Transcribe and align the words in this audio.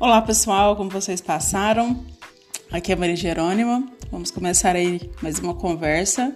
Olá 0.00 0.22
pessoal, 0.22 0.76
como 0.76 0.88
vocês 0.88 1.20
passaram? 1.20 2.04
Aqui 2.70 2.92
é 2.92 2.96
Maria 2.96 3.16
Jerônima. 3.16 3.84
Vamos 4.12 4.30
começar 4.30 4.76
aí 4.76 5.10
mais 5.20 5.40
uma 5.40 5.54
conversa. 5.54 6.32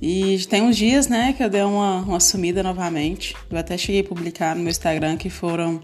E 0.00 0.38
tem 0.48 0.62
uns 0.62 0.74
dias, 0.74 1.06
né, 1.06 1.34
que 1.34 1.44
eu 1.44 1.50
dei 1.50 1.60
uma, 1.60 1.98
uma 1.98 2.18
sumida 2.18 2.62
novamente. 2.62 3.36
Eu 3.50 3.58
até 3.58 3.76
cheguei 3.76 4.00
a 4.00 4.04
publicar 4.04 4.56
no 4.56 4.62
meu 4.62 4.70
Instagram 4.70 5.18
que 5.18 5.28
foram 5.28 5.82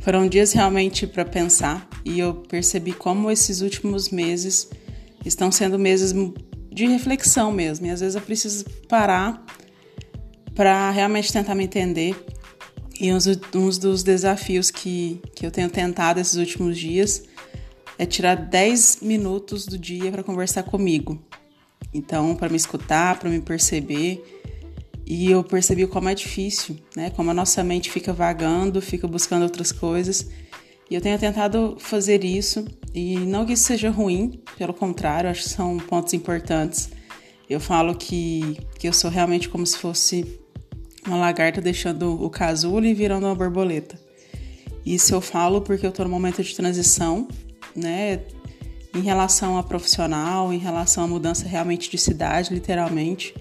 foram 0.00 0.28
dias 0.28 0.52
realmente 0.52 1.06
para 1.06 1.24
pensar 1.24 1.88
e 2.04 2.20
eu 2.20 2.34
percebi 2.34 2.92
como 2.92 3.30
esses 3.30 3.62
últimos 3.62 4.10
meses 4.10 4.68
estão 5.24 5.50
sendo 5.50 5.78
meses 5.78 6.14
de 6.70 6.86
reflexão 6.86 7.50
mesmo. 7.50 7.86
E 7.86 7.90
às 7.90 8.00
vezes 8.00 8.14
eu 8.14 8.20
preciso 8.20 8.66
parar 8.86 9.42
para 10.54 10.90
realmente 10.90 11.32
tentar 11.32 11.54
me 11.54 11.64
entender. 11.64 12.14
E 13.00 13.10
uns, 13.12 13.26
uns 13.54 13.78
dos 13.78 14.02
desafios 14.02 14.70
que, 14.70 15.22
que 15.34 15.46
eu 15.46 15.50
tenho 15.50 15.70
tentado 15.70 16.20
esses 16.20 16.34
últimos 16.34 16.76
dias 16.76 17.22
é 17.98 18.04
tirar 18.04 18.34
10 18.34 18.98
minutos 19.00 19.64
do 19.64 19.78
dia 19.78 20.12
para 20.12 20.22
conversar 20.22 20.64
comigo. 20.64 21.18
Então, 21.94 22.36
para 22.36 22.50
me 22.50 22.56
escutar, 22.56 23.18
para 23.18 23.30
me 23.30 23.40
perceber. 23.40 24.22
E 25.06 25.30
eu 25.30 25.42
percebi 25.42 25.86
como 25.86 26.10
é 26.10 26.14
difícil, 26.14 26.76
né? 26.94 27.10
Como 27.10 27.30
a 27.30 27.34
nossa 27.34 27.64
mente 27.64 27.90
fica 27.90 28.12
vagando, 28.12 28.82
fica 28.82 29.08
buscando 29.08 29.42
outras 29.42 29.72
coisas. 29.72 30.28
E 30.90 30.94
eu 30.94 31.00
tenho 31.00 31.18
tentado 31.18 31.76
fazer 31.78 32.24
isso, 32.24 32.64
e 32.92 33.16
não 33.18 33.46
que 33.46 33.52
isso 33.52 33.64
seja 33.64 33.90
ruim, 33.90 34.42
pelo 34.58 34.74
contrário, 34.74 35.30
acho 35.30 35.44
que 35.44 35.48
são 35.48 35.78
pontos 35.78 36.12
importantes. 36.12 36.90
Eu 37.48 37.60
falo 37.60 37.94
que, 37.94 38.58
que 38.78 38.88
eu 38.88 38.92
sou 38.92 39.08
realmente 39.10 39.48
como 39.48 39.64
se 39.64 39.78
fosse 39.78 40.39
uma 41.06 41.16
lagarta 41.16 41.60
deixando 41.60 42.22
o 42.22 42.28
casulo 42.28 42.84
e 42.84 42.94
virando 42.94 43.26
uma 43.26 43.34
borboleta. 43.34 43.98
Isso 44.84 45.14
eu 45.14 45.20
falo 45.20 45.60
porque 45.60 45.84
eu 45.84 45.90
estou 45.90 46.04
no 46.04 46.10
momento 46.10 46.42
de 46.42 46.54
transição, 46.54 47.28
né? 47.74 48.20
Em 48.94 49.00
relação 49.00 49.56
a 49.56 49.62
profissional, 49.62 50.52
em 50.52 50.58
relação 50.58 51.04
à 51.04 51.06
mudança 51.06 51.46
realmente 51.46 51.90
de 51.90 51.98
cidade, 51.98 52.52
literalmente. 52.52 53.34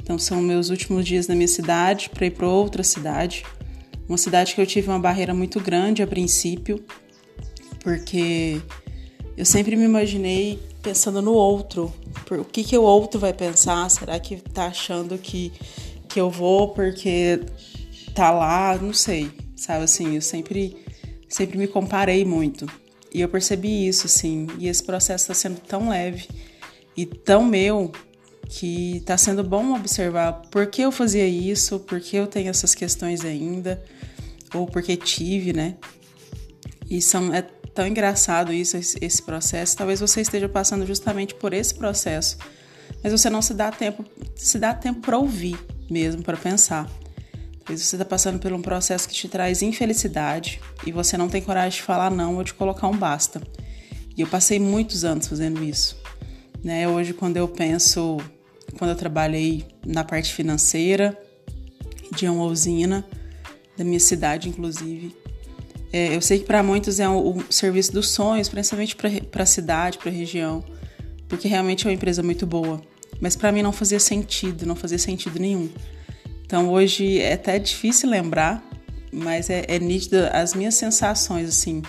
Então 0.00 0.18
são 0.18 0.40
meus 0.40 0.70
últimos 0.70 1.04
dias 1.04 1.26
na 1.26 1.34
minha 1.34 1.48
cidade 1.48 2.10
para 2.10 2.26
ir 2.26 2.30
para 2.30 2.48
outra 2.48 2.82
cidade. 2.82 3.44
Uma 4.08 4.18
cidade 4.18 4.54
que 4.54 4.60
eu 4.60 4.66
tive 4.66 4.88
uma 4.88 4.98
barreira 4.98 5.32
muito 5.32 5.58
grande 5.60 6.02
a 6.02 6.06
princípio, 6.06 6.84
porque 7.80 8.60
eu 9.36 9.44
sempre 9.44 9.76
me 9.76 9.84
imaginei 9.84 10.58
pensando 10.82 11.22
no 11.22 11.32
outro. 11.32 11.92
O 12.30 12.44
que, 12.44 12.62
que 12.62 12.76
o 12.76 12.82
outro 12.82 13.18
vai 13.18 13.32
pensar? 13.32 13.90
Será 13.90 14.20
que 14.20 14.36
tá 14.36 14.66
achando 14.66 15.18
que, 15.18 15.52
que 16.14 16.20
eu 16.20 16.30
vou 16.30 16.68
porque 16.68 17.40
tá 18.14 18.30
lá? 18.30 18.78
Não 18.80 18.92
sei, 18.92 19.32
sabe 19.56 19.82
assim, 19.82 20.14
eu 20.14 20.22
sempre, 20.22 20.76
sempre 21.28 21.58
me 21.58 21.66
comparei 21.66 22.24
muito. 22.24 22.66
E 23.12 23.20
eu 23.20 23.28
percebi 23.28 23.88
isso, 23.88 24.06
assim, 24.06 24.46
e 24.56 24.68
esse 24.68 24.84
processo 24.84 25.24
está 25.24 25.34
sendo 25.34 25.60
tão 25.60 25.88
leve 25.88 26.28
e 26.96 27.04
tão 27.04 27.44
meu 27.44 27.90
que 28.48 28.98
está 28.98 29.18
sendo 29.18 29.42
bom 29.42 29.74
observar 29.74 30.34
por 30.52 30.68
que 30.68 30.82
eu 30.82 30.92
fazia 30.92 31.26
isso, 31.26 31.80
por 31.80 32.00
que 32.00 32.16
eu 32.16 32.28
tenho 32.28 32.48
essas 32.48 32.76
questões 32.76 33.24
ainda, 33.24 33.82
ou 34.54 34.66
porque 34.66 34.96
tive, 34.96 35.52
né? 35.52 35.74
E 36.88 37.02
são, 37.02 37.34
é 37.34 37.42
tão 37.42 37.88
engraçado 37.88 38.52
isso, 38.52 38.76
esse 38.76 39.20
processo. 39.20 39.76
Talvez 39.76 39.98
você 39.98 40.20
esteja 40.20 40.48
passando 40.48 40.86
justamente 40.86 41.34
por 41.34 41.52
esse 41.52 41.74
processo, 41.74 42.38
mas 43.04 43.12
você 43.12 43.28
não 43.28 43.42
se 43.42 43.52
dá 43.52 43.70
tempo, 43.70 44.02
se 44.34 44.58
dá 44.58 44.72
tempo 44.72 45.00
para 45.00 45.18
ouvir 45.18 45.58
mesmo, 45.90 46.22
para 46.22 46.38
pensar. 46.38 46.90
Talvez 47.58 47.82
você 47.82 47.96
está 47.96 48.04
passando 48.04 48.38
por 48.38 48.50
um 48.50 48.62
processo 48.62 49.06
que 49.06 49.14
te 49.14 49.28
traz 49.28 49.60
infelicidade 49.60 50.58
e 50.86 50.90
você 50.90 51.18
não 51.18 51.28
tem 51.28 51.42
coragem 51.42 51.78
de 51.78 51.82
falar 51.82 52.10
não 52.10 52.36
ou 52.36 52.42
de 52.42 52.54
colocar 52.54 52.88
um 52.88 52.96
basta. 52.96 53.42
E 54.16 54.22
eu 54.22 54.26
passei 54.26 54.58
muitos 54.58 55.04
anos 55.04 55.28
fazendo 55.28 55.62
isso. 55.62 55.98
Né? 56.62 56.88
Hoje, 56.88 57.12
quando 57.12 57.36
eu 57.36 57.46
penso, 57.46 58.16
quando 58.78 58.92
eu 58.92 58.96
trabalhei 58.96 59.66
na 59.86 60.02
parte 60.02 60.32
financeira 60.32 61.18
de 62.16 62.26
uma 62.26 62.44
usina, 62.44 63.04
da 63.76 63.84
minha 63.84 64.00
cidade, 64.00 64.48
inclusive, 64.48 65.14
é, 65.92 66.16
eu 66.16 66.22
sei 66.22 66.38
que 66.38 66.46
para 66.46 66.62
muitos 66.62 67.00
é 67.00 67.08
o, 67.08 67.36
serviço 67.50 67.92
dos 67.92 68.08
sonhos, 68.08 68.48
principalmente 68.48 68.96
para 68.96 69.42
a 69.42 69.46
cidade, 69.46 69.98
para 69.98 70.10
a 70.10 70.12
região, 70.12 70.64
porque 71.28 71.48
realmente 71.48 71.86
é 71.86 71.90
uma 71.90 71.94
empresa 71.94 72.22
muito 72.22 72.46
boa. 72.46 72.80
Mas 73.24 73.34
para 73.34 73.50
mim 73.50 73.62
não 73.62 73.72
fazia 73.72 73.98
sentido, 73.98 74.66
não 74.66 74.76
fazia 74.76 74.98
sentido 74.98 75.40
nenhum. 75.40 75.70
Então 76.44 76.68
hoje 76.68 77.22
é 77.22 77.32
até 77.32 77.58
difícil 77.58 78.10
lembrar, 78.10 78.62
mas 79.10 79.48
é, 79.48 79.64
é 79.66 79.78
nítido 79.78 80.16
as 80.30 80.52
minhas 80.52 80.74
sensações, 80.74 81.48
assim, 81.48 81.80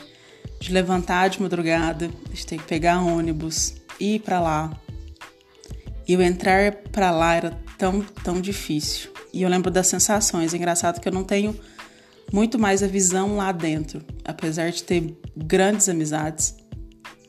de 0.61 0.71
levantar 0.71 1.27
de 1.27 1.41
madrugada, 1.41 2.09
de 2.31 2.45
ter 2.45 2.57
que 2.57 2.63
pegar 2.63 3.01
ônibus, 3.01 3.75
ir 3.99 4.21
para 4.21 4.39
lá. 4.39 4.79
E 6.07 6.13
eu 6.13 6.21
entrar 6.21 6.71
para 6.93 7.11
lá 7.11 7.35
era 7.35 7.59
tão, 7.77 7.99
tão 7.99 8.39
difícil. 8.39 9.09
E 9.33 9.41
eu 9.41 9.49
lembro 9.49 9.69
das 9.69 9.87
sensações. 9.87 10.53
É 10.53 10.57
engraçado 10.57 11.01
que 11.01 11.07
eu 11.09 11.11
não 11.11 11.25
tenho 11.25 11.53
muito 12.31 12.57
mais 12.57 12.81
a 12.81 12.87
visão 12.87 13.35
lá 13.35 13.51
dentro, 13.51 14.01
apesar 14.23 14.71
de 14.71 14.83
ter 14.83 15.13
grandes 15.35 15.89
amizades 15.89 16.55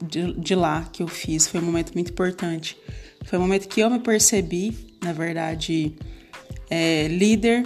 de, 0.01 0.33
de 0.35 0.55
lá 0.55 0.89
que 0.93 1.03
eu 1.03 1.09
fiz. 1.09 1.49
Foi 1.49 1.59
um 1.59 1.65
momento 1.65 1.93
muito 1.93 2.13
importante. 2.13 2.79
Foi 3.27 3.39
um 3.39 3.43
momento 3.43 3.69
que 3.69 3.81
eu 3.81 3.91
me 3.91 3.99
percebi, 3.99 4.97
na 5.03 5.13
verdade, 5.13 5.95
é, 6.71 7.09
líder, 7.09 7.65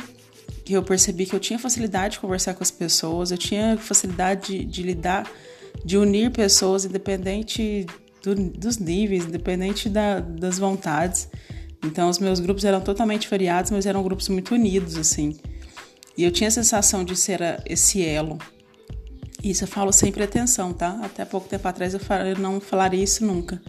que 0.65 0.73
eu 0.73 0.83
percebi 0.83 1.27
que 1.27 1.35
eu 1.35 1.41
tinha 1.41 1.59
facilidade 1.59 2.15
de 2.15 2.21
conversar 2.21 2.55
com 2.55 2.63
as 2.63 2.71
pessoas, 2.71 3.31
eu 3.31 3.39
tinha 3.39 3.77
facilidade 3.77 4.59
de, 4.59 4.65
de 4.65 4.83
lidar, 4.83 5.31
de 5.85 5.99
unir 5.99 6.31
pessoas, 6.31 6.85
independente 6.85 7.87
do, 8.23 8.35
dos 8.35 8.79
níveis, 8.79 9.25
independente 9.25 9.89
da, 9.89 10.21
das 10.21 10.59
vontades. 10.59 11.29
Então, 11.85 12.09
os 12.09 12.19
meus 12.19 12.41
grupos 12.41 12.65
eram 12.65 12.81
totalmente 12.81 13.29
variados, 13.29 13.71
mas 13.71 13.87
eram 13.87 14.03
grupos 14.03 14.29
muito 14.29 14.55
unidos, 14.55 14.97
assim. 14.97 15.37
E 16.17 16.25
eu 16.25 16.31
tinha 16.31 16.49
a 16.49 16.51
sensação 16.51 17.05
de 17.05 17.17
ser 17.17 17.41
esse 17.67 18.05
elo. 18.05 18.39
Isso 19.43 19.65
eu 19.65 19.69
falo 19.69 19.93
sem 19.93 20.13
pretensão, 20.13 20.73
tá? 20.73 21.01
Até 21.03 21.25
pouco 21.25 21.49
tempo 21.49 21.67
atrás 21.67 21.95
eu 21.95 22.01
não 22.39 22.61
falaria 22.61 23.03
isso 23.03 23.25
nunca. 23.25 23.61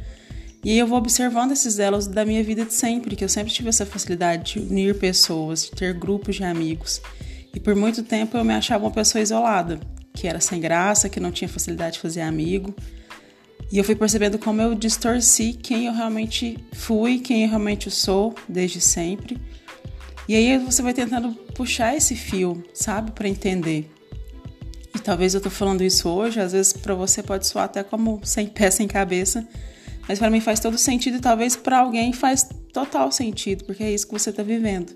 E 0.64 0.78
eu 0.78 0.86
vou 0.86 0.98
observando 1.00 1.52
esses 1.52 1.80
elos 1.80 2.06
da 2.06 2.24
minha 2.24 2.44
vida 2.44 2.64
de 2.64 2.74
sempre, 2.74 3.16
que 3.16 3.24
eu 3.24 3.30
sempre 3.30 3.52
tive 3.52 3.70
essa 3.70 3.86
facilidade 3.86 4.54
de 4.54 4.60
unir 4.60 4.98
pessoas, 4.98 5.66
de 5.66 5.72
ter 5.72 5.94
grupos 5.94 6.36
de 6.36 6.44
amigos. 6.44 7.02
E 7.54 7.60
por 7.60 7.76
muito 7.76 8.04
tempo 8.04 8.38
eu 8.38 8.46
me 8.46 8.54
achava 8.54 8.86
uma 8.86 8.92
pessoa 8.92 9.22
isolada, 9.22 9.80
que 10.14 10.28
era 10.28 10.40
sem 10.40 10.62
graça, 10.62 11.10
que 11.10 11.20
não 11.20 11.32
tinha 11.32 11.50
facilidade 11.50 11.94
de 11.94 12.00
fazer 12.00 12.22
amigo. 12.22 12.76
E 13.72 13.78
eu 13.78 13.84
fui 13.84 13.96
percebendo 13.96 14.38
como 14.38 14.62
eu 14.62 14.76
distorci 14.76 15.54
quem 15.54 15.88
eu 15.88 15.94
realmente 15.94 16.58
fui, 16.74 17.20
quem 17.20 17.44
eu 17.44 17.50
realmente 17.50 17.90
sou 17.90 18.36
desde 18.48 18.80
sempre. 18.80 19.38
E 20.28 20.36
aí 20.36 20.58
você 20.60 20.82
vai 20.84 20.94
tentando 20.94 21.34
puxar 21.56 21.96
esse 21.96 22.16
fio, 22.16 22.64
sabe, 22.74 23.12
para 23.12 23.28
entender. 23.28 23.90
E 24.94 25.00
talvez 25.00 25.34
eu 25.34 25.42
tô 25.42 25.50
falando 25.50 25.82
isso 25.82 26.08
hoje, 26.08 26.40
às 26.40 26.52
vezes 26.52 26.74
para 26.74 26.94
você 26.94 27.24
pode 27.24 27.48
soar 27.48 27.66
até 27.66 27.84
como 27.84 28.20
sem 28.24 28.46
pé, 28.46 28.70
sem 28.70 28.88
cabeça, 28.88 29.48
mas 30.08 30.20
para 30.20 30.30
mim 30.30 30.40
faz 30.40 30.60
todo 30.60 30.78
sentido 30.78 31.18
e 31.18 31.22
talvez 31.22 31.56
para 31.56 31.80
alguém 31.80 32.14
faz 32.14 32.48
total 32.74 33.12
sentido, 33.12 33.66
porque 33.66 33.84
é 33.84 33.92
isso 33.92 34.08
que 34.08 34.14
você 34.14 34.32
tá 34.32 34.44
vivendo. 34.44 34.94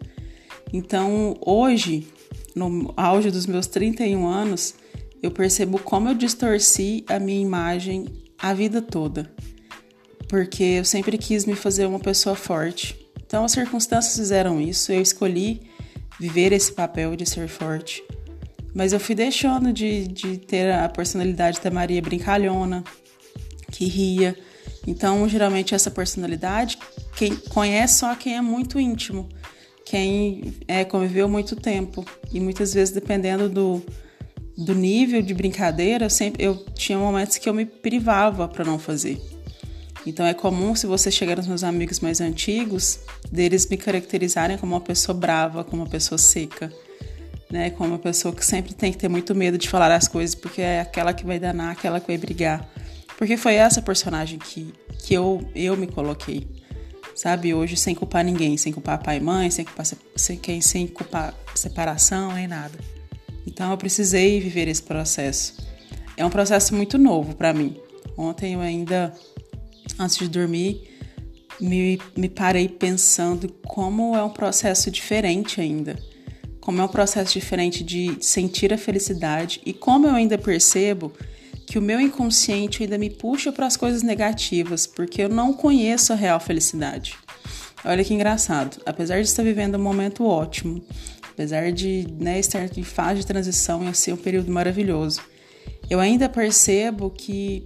Então, 0.74 1.36
hoje, 1.42 2.08
no 2.56 2.94
auge 2.98 3.32
dos 3.32 3.46
meus 3.46 3.68
31 3.68 4.26
anos, 4.28 4.76
eu 5.22 5.32
percebo 5.32 5.80
como 5.80 6.10
eu 6.10 6.14
distorci 6.14 7.04
a 7.08 7.20
minha 7.20 7.42
imagem 7.42 8.06
a 8.38 8.54
vida 8.54 8.82
toda, 8.82 9.32
porque 10.28 10.64
eu 10.64 10.86
sempre 10.86 11.18
quis 11.18 11.46
me 11.46 11.56
fazer 11.56 11.86
uma 11.86 12.00
pessoa 12.00 12.36
forte. 12.36 12.96
Então 13.26 13.44
as 13.44 13.52
circunstâncias 13.52 14.16
fizeram 14.16 14.62
isso, 14.62 14.92
eu 14.92 15.02
escolhi 15.02 15.62
viver 16.20 16.54
esse 16.54 16.72
papel 16.72 17.16
de 17.16 17.26
ser 17.26 17.48
forte. 17.48 18.04
Mas 18.74 18.94
eu 18.94 19.00
fui 19.00 19.16
deixando 19.16 19.72
de, 19.72 20.08
de 20.08 20.38
ter 20.38 20.72
a 20.72 20.88
personalidade 20.90 21.60
da 21.62 21.72
Maria 21.72 22.02
brincalhona, 22.02 22.84
que 23.72 23.86
ria. 23.86 24.38
Então, 24.88 25.28
geralmente, 25.28 25.74
essa 25.74 25.90
personalidade, 25.90 26.78
quem 27.16 27.36
conhece 27.36 28.00
só 28.00 28.16
quem 28.16 28.38
é 28.38 28.42
muito 28.42 28.80
íntimo, 28.80 29.28
quem 29.84 30.54
é, 30.68 30.84
conviveu 30.84 31.28
muito 31.28 31.56
tempo. 31.56 32.06
E 32.32 32.40
muitas 32.40 32.74
vezes, 32.74 32.94
dependendo 32.94 33.50
do, 33.50 33.84
do 34.58 34.74
nível 34.74 35.22
de 35.22 35.34
brincadeira, 35.34 36.06
eu 36.06 36.10
sempre 36.10 36.44
eu 36.44 36.56
tinha 36.76 36.98
momentos 36.98 37.38
que 37.38 37.50
eu 37.50 37.54
me 37.54 37.66
privava 37.66 38.48
para 38.48 38.64
não 38.64 38.80
fazer. 38.80 39.22
Então 40.06 40.26
é 40.26 40.34
comum 40.34 40.76
se 40.76 40.86
você 40.86 41.10
chegar 41.10 41.36
nos 41.36 41.48
meus 41.48 41.64
amigos 41.64 42.00
mais 42.00 42.22
antigos, 42.22 43.00
deles 43.32 43.68
me 43.68 43.76
caracterizarem 43.76 44.58
como 44.58 44.76
uma 44.76 44.82
pessoa 44.82 45.18
brava, 45.18 45.64
como 45.64 45.82
uma 45.82 45.90
pessoa 45.90 46.18
seca, 46.18 46.72
né? 47.50 47.72
Como 47.72 47.90
uma 47.90 48.00
pessoa 48.00 48.34
que 48.34 48.46
sempre 48.46 48.74
tem 48.76 48.92
que 48.92 49.00
ter 49.00 49.10
muito 49.10 49.34
medo 49.34 49.58
de 49.58 49.68
falar 49.68 49.92
as 49.92 50.08
coisas, 50.08 50.36
porque 50.36 50.62
é 50.62 50.82
aquela 50.82 51.12
que 51.12 51.26
vai 51.26 51.40
danar, 51.40 51.72
aquela 51.72 52.00
que 52.00 52.08
vai 52.08 52.18
brigar. 52.18 52.70
Porque 53.18 53.38
foi 53.38 53.56
essa 53.56 53.82
personagem 53.82 54.40
que, 54.40 54.74
que 55.00 55.14
eu, 55.14 55.50
eu 55.56 55.78
me 55.78 55.88
coloquei. 55.88 56.48
Sabe, 57.16 57.54
hoje 57.54 57.78
sem 57.78 57.96
culpar 57.96 58.26
ninguém, 58.26 58.58
sem 58.58 58.74
culpar 58.74 59.02
pai 59.02 59.18
e 59.18 59.22
mãe, 59.22 59.50
sem 59.50 59.64
culpar, 59.64 59.86
sem, 60.18 60.62
sem 60.62 60.86
culpar 60.86 61.34
separação, 61.56 62.34
nem 62.34 62.46
nada. 62.46 62.78
Então 63.48 63.72
eu 63.72 63.78
precisei 63.78 64.40
viver 64.42 64.68
esse 64.68 64.84
processo. 64.84 65.56
é 66.18 66.26
um 66.26 66.30
processo 66.30 66.76
muito 66.76 66.98
novo 66.98 67.34
para 67.36 67.54
mim. 67.54 67.80
Ontem 68.18 68.54
eu 68.56 68.60
ainda, 68.60 69.14
antes 69.98 70.18
de 70.18 70.28
dormir, 70.28 70.96
me, 71.60 72.00
me 72.18 72.28
parei 72.28 72.68
pensando 72.68 73.50
como 73.66 74.16
é 74.16 74.24
um 74.24 74.30
processo 74.30 74.92
diferente 74.92 75.62
ainda. 75.62 75.98
Como 76.60 76.82
é 76.82 76.84
um 76.84 76.90
processo 76.90 77.34
diferente 77.34 77.84
de 77.84 78.18
sentir 78.20 78.74
a 78.74 78.78
felicidade 78.78 79.62
e 79.66 79.72
como 79.72 80.08
eu 80.08 80.16
ainda 80.16 80.38
percebo 80.38 81.14
que 81.66 81.80
o 81.80 81.82
meu 81.82 82.00
inconsciente 82.00 82.84
ainda 82.84 82.98
me 82.98 83.10
puxa 83.10 83.52
para 83.52 83.66
as 83.66 83.76
coisas 83.76 84.04
negativas, 84.04 84.86
porque 84.86 85.24
eu 85.24 85.30
não 85.30 85.54
conheço 85.54 86.14
a 86.14 86.16
real 86.16 86.40
felicidade. 86.40 87.16
Olha 87.84 88.04
que 88.04 88.14
engraçado. 88.14 88.82
Apesar 88.86 89.22
de 89.22 89.28
estar 89.28 89.44
vivendo 89.44 89.76
um 89.76 89.82
momento 89.82 90.26
ótimo, 90.26 90.84
apesar 91.32 91.72
de 91.72 92.08
né, 92.20 92.40
estar 92.40 92.70
em 92.78 92.84
fase 92.84 93.22
de 93.22 93.28
transição 93.28 93.88
e 93.90 93.94
ser 93.94 94.14
um 94.14 94.18
período 94.18 94.52
maravilhoso, 94.52 95.22
eu 95.90 96.00
ainda 96.00 96.28
percebo 96.28 97.10
que, 97.10 97.66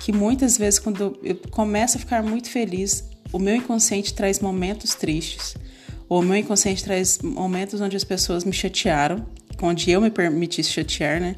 que 0.00 0.12
muitas 0.12 0.56
vezes, 0.56 0.78
quando 0.78 1.18
eu 1.22 1.36
começo 1.50 1.96
a 1.96 2.00
ficar 2.00 2.22
muito 2.22 2.48
feliz, 2.48 3.04
o 3.32 3.38
meu 3.38 3.54
inconsciente 3.54 4.14
traz 4.14 4.40
momentos 4.40 4.94
tristes. 4.94 5.54
Ou 6.08 6.20
o 6.20 6.24
meu 6.24 6.36
inconsciente 6.36 6.82
traz 6.82 7.18
momentos 7.18 7.80
onde 7.80 7.96
as 7.96 8.04
pessoas 8.04 8.44
me 8.44 8.52
chatearam, 8.52 9.26
onde 9.60 9.90
eu 9.90 10.00
me 10.00 10.10
permiti 10.10 10.62
chatear, 10.62 11.20
né? 11.20 11.36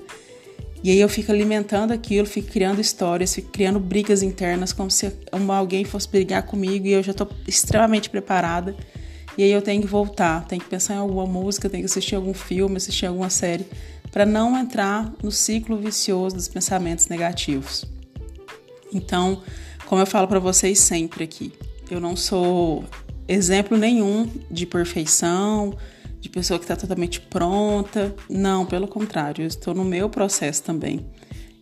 E 0.83 0.91
aí 0.91 1.01
eu 1.01 1.09
fico 1.09 1.31
alimentando 1.31 1.93
aquilo, 1.93 2.27
fico 2.27 2.51
criando 2.51 2.81
histórias, 2.81 3.35
fico 3.35 3.51
criando 3.51 3.79
brigas 3.79 4.23
internas, 4.23 4.73
como 4.73 4.91
se 4.91 5.13
alguém 5.49 5.85
fosse 5.85 6.09
brigar 6.09 6.45
comigo 6.45 6.87
e 6.87 6.93
eu 6.93 7.03
já 7.03 7.13
estou 7.13 7.29
extremamente 7.47 8.09
preparada. 8.09 8.75
E 9.37 9.43
aí 9.43 9.53
eu 9.53 9.61
tenho 9.61 9.83
que 9.83 9.89
voltar, 9.89 10.47
tenho 10.47 10.63
que 10.63 10.69
pensar 10.69 10.95
em 10.95 10.99
alguma 10.99 11.27
música, 11.27 11.69
tenho 11.69 11.83
que 11.83 11.91
assistir 11.91 12.15
algum 12.15 12.33
filme, 12.33 12.77
assistir 12.77 13.07
alguma 13.07 13.31
série, 13.31 13.67
para 14.11 14.25
não 14.25 14.59
entrar 14.59 15.13
no 15.23 15.31
ciclo 15.31 15.77
vicioso 15.77 16.37
dos 16.37 16.49
pensamentos 16.49 17.09
negativos. 17.09 17.85
Então, 18.93 19.43
como 19.87 20.01
eu 20.01 20.07
falo 20.07 20.27
para 20.27 20.39
vocês 20.39 20.79
sempre 20.79 21.25
aqui, 21.25 21.53
eu 21.91 22.01
não 22.01 22.17
sou 22.17 22.85
exemplo 23.29 23.77
nenhum 23.77 24.29
de 24.51 24.67
perfeição, 24.67 25.77
de 26.21 26.29
pessoa 26.29 26.59
que 26.59 26.65
está 26.65 26.77
totalmente 26.77 27.21
pronta. 27.21 28.15
Não, 28.29 28.67
pelo 28.67 28.87
contrário, 28.87 29.43
eu 29.43 29.47
estou 29.47 29.75
no 29.75 29.85
meu 29.85 30.09
processo 30.09 30.63
também. 30.63 31.07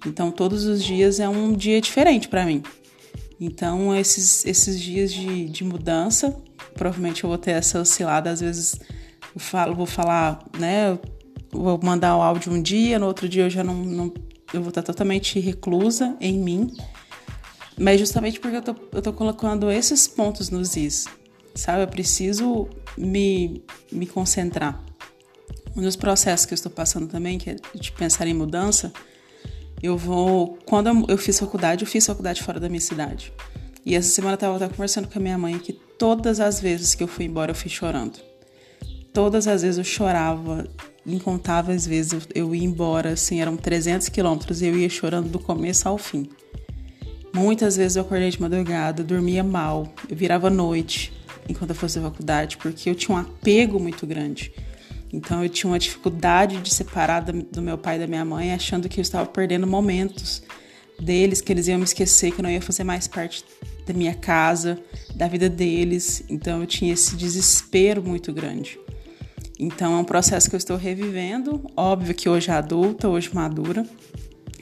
Então, 0.06 0.30
todos 0.30 0.64
os 0.64 0.82
dias 0.82 1.20
é 1.20 1.28
um 1.28 1.52
dia 1.52 1.80
diferente 1.80 2.28
para 2.28 2.44
mim. 2.44 2.62
Então, 3.40 3.94
esses, 3.94 4.44
esses 4.44 4.80
dias 4.80 5.12
de, 5.12 5.48
de 5.48 5.64
mudança, 5.64 6.36
provavelmente 6.74 7.24
eu 7.24 7.28
vou 7.28 7.38
ter 7.38 7.52
essa 7.52 7.80
oscilada. 7.80 8.30
Às 8.30 8.40
vezes, 8.40 8.74
eu 9.34 9.40
falo, 9.40 9.74
vou 9.74 9.86
falar, 9.86 10.44
né? 10.58 10.98
Vou 11.50 11.78
mandar 11.82 12.16
o 12.16 12.22
áudio 12.22 12.52
um 12.52 12.60
dia, 12.60 12.98
no 12.98 13.06
outro 13.06 13.28
dia 13.28 13.44
eu 13.44 13.50
já 13.50 13.64
não, 13.64 13.74
não 13.74 14.12
eu 14.52 14.60
vou 14.60 14.68
estar 14.68 14.82
totalmente 14.82 15.38
reclusa 15.40 16.16
em 16.20 16.38
mim. 16.38 16.72
Mas 17.78 18.00
justamente 18.00 18.40
porque 18.40 18.56
eu 18.56 18.62
tô, 18.62 18.74
eu 18.92 19.02
tô 19.02 19.12
colocando 19.12 19.70
esses 19.70 20.08
pontos 20.08 20.50
nos 20.50 20.76
is, 20.76 21.06
sabe? 21.58 21.82
Eu 21.82 21.88
preciso 21.88 22.68
me, 22.96 23.62
me 23.90 24.06
concentrar. 24.06 24.82
Um 25.76 25.82
dos 25.82 25.96
processos 25.96 26.46
que 26.46 26.52
eu 26.52 26.56
estou 26.56 26.72
passando 26.72 27.06
também, 27.06 27.38
que 27.38 27.50
é 27.50 27.56
de 27.74 27.92
pensar 27.92 28.26
em 28.26 28.34
mudança, 28.34 28.92
eu 29.82 29.96
vou. 29.96 30.58
Quando 30.64 31.06
eu 31.08 31.18
fiz 31.18 31.38
faculdade, 31.38 31.84
eu 31.84 31.88
fiz 31.88 32.06
faculdade 32.06 32.42
fora 32.42 32.58
da 32.58 32.68
minha 32.68 32.80
cidade. 32.80 33.32
E 33.84 33.94
essa 33.94 34.08
semana 34.08 34.38
eu 34.40 34.54
estava 34.54 34.68
conversando 34.68 35.08
com 35.08 35.18
a 35.18 35.22
minha 35.22 35.38
mãe 35.38 35.58
que 35.58 35.72
todas 35.72 36.40
as 36.40 36.60
vezes 36.60 36.94
que 36.94 37.02
eu 37.02 37.08
fui 37.08 37.24
embora 37.24 37.50
eu 37.50 37.54
fui 37.54 37.70
chorando. 37.70 38.18
Todas 39.12 39.48
as 39.48 39.62
vezes 39.62 39.78
eu 39.78 39.84
chorava, 39.84 40.68
incontáveis 41.06 41.86
vezes 41.86 42.12
eu, 42.12 42.20
eu 42.34 42.54
ia 42.54 42.64
embora, 42.64 43.10
assim, 43.10 43.40
eram 43.40 43.56
300 43.56 44.08
quilômetros 44.08 44.62
e 44.62 44.66
eu 44.66 44.76
ia 44.76 44.88
chorando 44.88 45.28
do 45.28 45.38
começo 45.38 45.88
ao 45.88 45.96
fim. 45.96 46.28
Muitas 47.34 47.76
vezes 47.76 47.96
eu 47.96 48.02
acordei 48.02 48.30
de 48.30 48.40
madrugada, 48.40 49.02
dormia 49.02 49.42
mal, 49.42 49.92
eu 50.08 50.16
virava 50.16 50.50
noite 50.50 51.17
enquanto 51.48 51.70
eu 51.70 51.76
fazia 51.76 52.02
faculdade, 52.02 52.56
porque 52.56 52.90
eu 52.90 52.94
tinha 52.94 53.16
um 53.16 53.20
apego 53.20 53.80
muito 53.80 54.06
grande. 54.06 54.52
Então 55.12 55.42
eu 55.42 55.48
tinha 55.48 55.70
uma 55.70 55.78
dificuldade 55.78 56.60
de 56.60 56.72
separar 56.72 57.20
do 57.20 57.62
meu 57.62 57.78
pai 57.78 57.96
e 57.96 57.98
da 58.00 58.06
minha 58.06 58.24
mãe, 58.24 58.52
achando 58.52 58.88
que 58.88 59.00
eu 59.00 59.02
estava 59.02 59.26
perdendo 59.26 59.66
momentos 59.66 60.42
deles, 61.00 61.40
que 61.40 61.52
eles 61.52 61.68
iam 61.68 61.78
me 61.78 61.84
esquecer, 61.84 62.32
que 62.32 62.40
eu 62.40 62.42
não 62.42 62.50
ia 62.50 62.60
fazer 62.60 62.84
mais 62.84 63.08
parte 63.08 63.44
da 63.86 63.94
minha 63.94 64.14
casa, 64.14 64.78
da 65.14 65.26
vida 65.26 65.48
deles. 65.48 66.22
Então 66.28 66.60
eu 66.60 66.66
tinha 66.66 66.92
esse 66.92 67.16
desespero 67.16 68.02
muito 68.02 68.32
grande. 68.32 68.78
Então 69.58 69.94
é 69.94 69.96
um 69.96 70.04
processo 70.04 70.48
que 70.48 70.54
eu 70.54 70.58
estou 70.58 70.76
revivendo, 70.76 71.64
óbvio 71.76 72.14
que 72.14 72.28
hoje 72.28 72.50
é 72.50 72.54
adulta, 72.54 73.08
hoje 73.08 73.30
madura. 73.32 73.84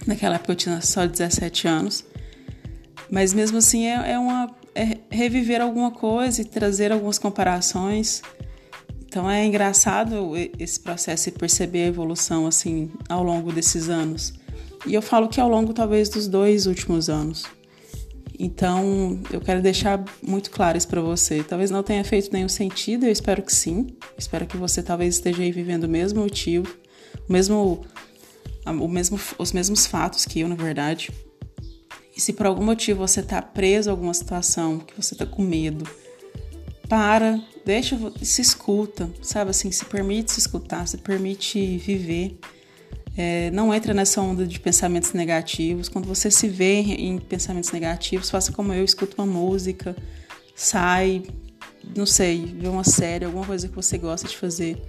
Naquela 0.06 0.36
época 0.36 0.52
eu 0.52 0.56
tinha 0.56 0.80
só 0.80 1.06
17 1.06 1.66
anos. 1.66 2.04
Mas 3.10 3.34
mesmo 3.34 3.58
assim 3.58 3.86
é, 3.86 4.12
é 4.12 4.18
uma 4.18 4.48
reviver 5.10 5.60
alguma 5.60 5.90
coisa 5.90 6.40
e 6.40 6.44
trazer 6.44 6.92
algumas 6.92 7.18
comparações. 7.18 8.22
Então 9.06 9.30
é 9.30 9.44
engraçado 9.44 10.32
esse 10.58 10.78
processo 10.80 11.28
e 11.28 11.32
perceber 11.32 11.84
a 11.84 11.86
evolução 11.86 12.46
assim 12.46 12.90
ao 13.08 13.22
longo 13.22 13.52
desses 13.52 13.88
anos. 13.88 14.34
E 14.86 14.94
eu 14.94 15.02
falo 15.02 15.28
que 15.28 15.40
ao 15.40 15.48
longo 15.48 15.72
talvez 15.72 16.08
dos 16.08 16.28
dois 16.28 16.66
últimos 16.66 17.08
anos. 17.08 17.44
Então 18.38 19.18
eu 19.32 19.40
quero 19.40 19.62
deixar 19.62 20.04
muito 20.22 20.50
claro 20.50 20.76
isso 20.76 20.88
para 20.88 21.00
você. 21.00 21.42
Talvez 21.42 21.70
não 21.70 21.82
tenha 21.82 22.04
feito 22.04 22.32
nenhum 22.32 22.48
sentido, 22.48 23.06
eu 23.06 23.12
espero 23.12 23.42
que 23.42 23.54
sim. 23.54 23.86
espero 24.18 24.46
que 24.46 24.56
você 24.56 24.82
talvez 24.82 25.14
esteja 25.14 25.42
aí 25.42 25.50
vivendo 25.50 25.84
o 25.84 25.88
mesmo 25.88 26.20
motivo, 26.20 26.66
o 27.28 27.32
mesmo, 27.32 27.84
o 28.66 28.88
mesmo, 28.88 29.18
os 29.38 29.52
mesmos 29.52 29.86
fatos 29.86 30.24
que 30.26 30.40
eu, 30.40 30.48
na 30.48 30.54
verdade. 30.54 31.10
E 32.16 32.20
se 32.20 32.32
por 32.32 32.46
algum 32.46 32.64
motivo 32.64 33.06
você 33.06 33.20
está 33.20 33.42
preso 33.42 33.90
a 33.90 33.92
alguma 33.92 34.14
situação, 34.14 34.78
que 34.78 34.96
você 34.96 35.14
está 35.14 35.26
com 35.26 35.42
medo, 35.42 35.86
para, 36.88 37.38
deixa, 37.64 37.98
se 38.22 38.40
escuta, 38.40 39.10
sabe 39.20 39.50
assim, 39.50 39.70
se 39.70 39.84
permite 39.84 40.32
se 40.32 40.38
escutar, 40.38 40.88
se 40.88 40.96
permite 40.96 41.76
viver. 41.76 42.38
É, 43.18 43.50
não 43.50 43.74
entra 43.74 43.92
nessa 43.92 44.20
onda 44.20 44.46
de 44.46 44.58
pensamentos 44.60 45.12
negativos. 45.12 45.88
Quando 45.88 46.06
você 46.06 46.30
se 46.30 46.48
vê 46.48 46.80
em 46.80 47.18
pensamentos 47.18 47.70
negativos, 47.70 48.30
faça 48.30 48.52
como 48.52 48.72
eu, 48.72 48.84
escuta 48.84 49.20
uma 49.20 49.30
música, 49.30 49.94
sai, 50.54 51.22
não 51.94 52.06
sei, 52.06 52.46
vê 52.46 52.68
uma 52.68 52.84
série, 52.84 53.26
alguma 53.26 53.44
coisa 53.44 53.68
que 53.68 53.74
você 53.74 53.98
gosta 53.98 54.26
de 54.26 54.36
fazer, 54.36 54.80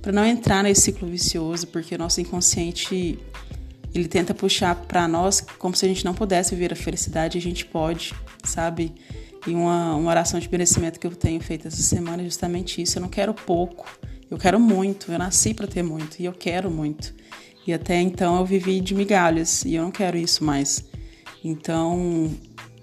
para 0.00 0.10
não 0.10 0.24
entrar 0.24 0.64
nesse 0.64 0.82
ciclo 0.82 1.08
vicioso, 1.08 1.68
porque 1.68 1.94
o 1.94 1.98
nosso 1.98 2.20
inconsciente 2.20 3.18
ele 3.94 4.08
tenta 4.08 4.32
puxar 4.32 4.74
para 4.74 5.06
nós 5.06 5.40
como 5.58 5.76
se 5.76 5.84
a 5.84 5.88
gente 5.88 6.04
não 6.04 6.14
pudesse 6.14 6.54
viver 6.54 6.72
a 6.72 6.76
felicidade, 6.76 7.38
a 7.38 7.40
gente 7.40 7.64
pode, 7.64 8.14
sabe? 8.44 8.94
E 9.46 9.50
uma, 9.50 9.96
uma 9.96 10.10
oração 10.10 10.38
de 10.38 10.48
merecimento 10.50 11.00
que 11.00 11.06
eu 11.06 11.14
tenho 11.14 11.40
feito 11.40 11.68
essa 11.68 11.82
semana 11.82 12.22
é 12.22 12.24
justamente 12.24 12.80
isso. 12.80 12.98
Eu 12.98 13.02
não 13.02 13.08
quero 13.08 13.34
pouco, 13.34 13.86
eu 14.30 14.38
quero 14.38 14.58
muito. 14.58 15.10
Eu 15.12 15.18
nasci 15.18 15.52
para 15.52 15.66
ter 15.66 15.82
muito 15.82 16.20
e 16.20 16.24
eu 16.24 16.32
quero 16.32 16.70
muito. 16.70 17.12
E 17.66 17.72
até 17.72 18.00
então 18.00 18.38
eu 18.38 18.44
vivi 18.44 18.80
de 18.80 18.94
migalhas 18.94 19.64
e 19.64 19.74
eu 19.74 19.82
não 19.82 19.90
quero 19.90 20.16
isso 20.16 20.44
mais. 20.44 20.84
Então, 21.44 22.30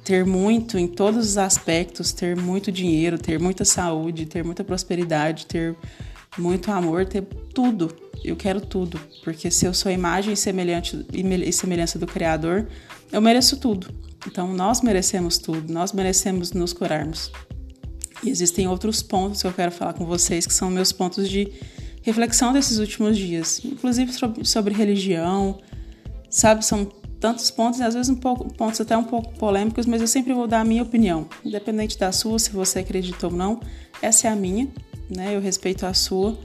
ter 0.03 0.25
muito 0.25 0.77
em 0.77 0.87
todos 0.87 1.25
os 1.25 1.37
aspectos, 1.37 2.11
ter 2.11 2.35
muito 2.35 2.71
dinheiro, 2.71 3.17
ter 3.17 3.39
muita 3.39 3.63
saúde, 3.63 4.25
ter 4.25 4.43
muita 4.43 4.63
prosperidade, 4.63 5.45
ter 5.45 5.75
muito 6.37 6.71
amor, 6.71 7.05
ter 7.05 7.23
tudo. 7.53 7.95
Eu 8.23 8.35
quero 8.35 8.59
tudo, 8.59 8.99
porque 9.23 9.49
se 9.49 9.65
eu 9.65 9.73
sou 9.73 9.91
imagem 9.91 10.33
e, 10.33 10.37
semelhante, 10.37 11.05
e 11.11 11.53
semelhança 11.53 11.97
do 11.97 12.05
Criador, 12.05 12.67
eu 13.11 13.21
mereço 13.21 13.57
tudo. 13.57 13.87
Então 14.27 14.53
nós 14.53 14.81
merecemos 14.81 15.37
tudo, 15.37 15.71
nós 15.71 15.93
merecemos 15.93 16.51
nos 16.51 16.73
curarmos. 16.73 17.31
E 18.23 18.29
existem 18.29 18.67
outros 18.67 19.01
pontos 19.01 19.41
que 19.41 19.47
eu 19.47 19.53
quero 19.53 19.71
falar 19.71 19.93
com 19.93 20.05
vocês, 20.05 20.45
que 20.45 20.53
são 20.53 20.69
meus 20.69 20.91
pontos 20.91 21.29
de 21.29 21.51
reflexão 22.01 22.51
desses 22.51 22.77
últimos 22.77 23.17
dias, 23.17 23.61
inclusive 23.63 24.11
sobre, 24.11 24.45
sobre 24.45 24.73
religião, 24.73 25.59
sabe? 26.29 26.65
São 26.65 26.85
tantos 27.19 27.49
pontos, 27.51 27.79
e 27.79 27.83
às 27.83 27.93
vezes 27.93 28.09
um 28.09 28.15
pouco, 28.15 28.53
pontos 28.53 28.79
até 28.79 28.97
um 28.97 29.03
pouco 29.03 29.33
polêmicos, 29.37 29.85
mas 29.85 30.01
eu 30.01 30.07
sempre 30.07 30.33
vou 30.33 30.47
dar 30.47 30.61
a 30.61 30.65
minha 30.65 30.83
opinião, 30.83 31.27
independente 31.43 31.97
da 31.97 32.11
sua, 32.11 32.39
se 32.39 32.49
você 32.49 32.79
acredita 32.79 33.27
ou 33.27 33.33
não, 33.33 33.59
essa 34.01 34.27
é 34.27 34.31
a 34.31 34.35
minha 34.35 34.69
né? 35.09 35.35
Eu 35.35 35.41
respeito 35.41 35.85
a 35.85 35.93
sua. 35.93 36.37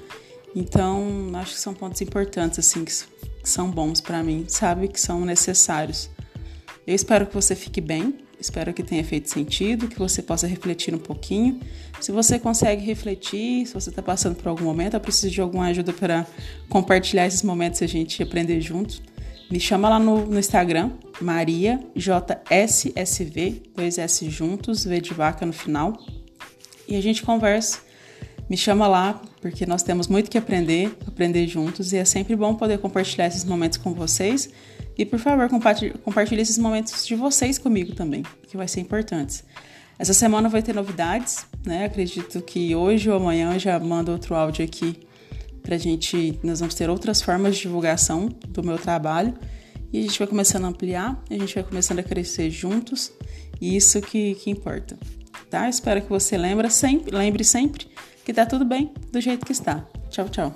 Então, 0.55 1.31
acho 1.35 1.55
que 1.55 1.61
são 1.61 1.75
pontos 1.75 2.01
importantes, 2.01 2.59
assim, 2.59 2.85
que, 2.85 2.93
são 3.43 3.71
bons 3.71 4.01
para 4.01 4.23
mim, 4.23 4.45
sabe? 4.49 4.89
Que 4.89 5.01
são 5.01 5.25
necessários. 5.25 6.09
Eu 6.87 6.95
espero 6.95 7.27
que 7.27 7.35
você 7.35 7.55
fique 7.55 7.81
bem, 7.81 8.15
espero 8.41 8.73
que 8.73 8.83
tenha 8.83 9.05
feito 9.05 9.29
sentido, 9.31 9.89
que 9.89 9.99
você 9.99 10.23
possa 10.23 10.47
refletir 10.47 10.95
um 10.95 10.99
pouquinho. 10.99 11.61
Se 12.01 12.13
você 12.13 12.39
consegue 12.39 12.85
refletir, 12.85 13.67
se 13.67 13.75
você 13.75 13.91
está 13.91 14.03
passando 14.03 14.37
por 14.37 14.49
algum 14.49 14.65
momento, 14.65 14.95
eu 14.95 15.01
preciso 15.01 15.33
de 15.33 15.41
alguma 15.41 15.67
ajuda 15.67 15.93
para 15.93 16.27
compartilhar 16.69 17.27
esses 17.27 17.43
momentos 17.43 17.81
e 17.81 17.85
a 17.85 17.89
gente 17.89 18.23
aprender 18.23 18.61
juntos. 18.61 19.03
Me 19.51 19.61
chama 19.61 19.89
lá 19.89 19.99
no, 19.99 20.27
no 20.27 20.39
Instagram, 20.39 20.93
Maria 21.21 21.81
dois 23.77 23.99
S 23.99 24.31
juntos, 24.31 24.85
V 24.85 25.01
de 25.01 25.15
vaca 25.15 25.45
no 25.45 25.53
final. 25.53 25.97
E 26.89 26.97
a 26.97 27.01
gente 27.01 27.23
conversa 27.23 27.81
me 28.55 28.59
chama 28.59 28.87
lá, 28.87 29.21
porque 29.41 29.67
nós 29.67 29.83
temos 29.83 30.07
muito 30.07 30.31
que 30.31 30.39
aprender, 30.39 30.97
aprender 31.09 31.45
juntos, 31.49 31.93
e 31.93 31.97
é 31.97 32.05
sempre 32.05 32.37
bom 32.37 32.55
poder 32.55 32.79
compartilhar 32.79 33.27
esses 33.27 33.45
momentos 33.45 33.79
com 33.79 33.93
vocês 33.93 34.49
E 34.97 35.05
por 35.05 35.19
favor, 35.19 35.49
compartilhe, 35.49 36.41
esses 36.41 36.57
momentos 36.57 37.05
de 37.05 37.17
vocês 37.17 37.59
comigo 37.59 37.97
também, 37.97 38.23
que 38.47 38.57
vai 38.57 38.69
ser 38.69 38.81
importante. 38.81 39.43
Essa 39.99 40.15
semana 40.15 40.49
vai 40.49 40.63
ter 40.63 40.73
novidades, 40.73 41.45
né? 41.67 41.87
Acredito 41.87 42.41
que 42.43 42.77
hoje 42.77 43.11
ou 43.11 43.17
amanhã 43.17 43.55
eu 43.55 43.59
já 43.59 43.77
mando 43.81 44.13
outro 44.13 44.37
áudio 44.37 44.65
aqui 44.65 45.01
pra 45.61 45.77
gente. 45.77 46.39
Nós 46.45 46.61
vamos 46.61 46.77
ter 46.77 46.89
outras 46.89 47.21
formas 47.21 47.57
de 47.57 47.63
divulgação 47.63 48.29
do 48.51 48.63
meu 48.63 48.79
trabalho 48.79 49.35
e 49.93 49.99
a 49.99 50.03
gente 50.03 50.17
vai 50.17 50.29
começando 50.29 50.65
a 50.67 50.69
ampliar, 50.69 51.21
a 51.29 51.35
gente 51.35 51.53
vai 51.57 51.65
começando 51.65 51.99
a 51.99 52.05
crescer 52.05 52.51
juntos 52.51 53.13
e 53.61 53.75
isso 53.75 54.01
que, 54.01 54.37
que 54.37 54.49
importa, 54.49 54.97
tá? 55.51 55.69
Espero 55.69 56.01
que 56.01 56.09
você 56.09 56.39
lembre 56.39 56.71
sempre, 56.71 57.17
lembre 57.17 57.43
sempre 57.43 57.94
que 58.25 58.33
tá 58.33 58.47
tudo 58.47 58.65
bem 58.65 58.93
do 59.13 59.21
jeito 59.21 59.45
que 59.45 59.53
está. 59.53 59.85
Tchau, 60.11 60.29
tchau. 60.29 60.55